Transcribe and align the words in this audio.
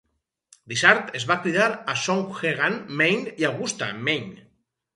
Dysart 0.71 1.11
es 1.19 1.27
va 1.31 1.37
criar 1.43 1.67
a 1.93 1.95
Skowhegan, 2.05 2.81
Maine 3.03 3.37
i 3.45 3.49
Augusta, 3.53 3.95
Maine. 4.09 4.47